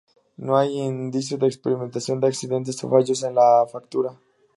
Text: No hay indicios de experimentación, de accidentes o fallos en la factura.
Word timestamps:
No 0.37 0.57
hay 0.57 0.79
indicios 0.81 1.39
de 1.39 1.45
experimentación, 1.45 2.19
de 2.19 2.25
accidentes 2.25 2.83
o 2.83 2.89
fallos 2.89 3.21
en 3.21 3.35
la 3.35 3.67
factura. 3.71 4.17